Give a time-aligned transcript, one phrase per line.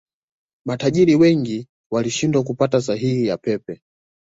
[0.65, 3.79] Matajiri wengi walishindwa kupata sahihi ya Pep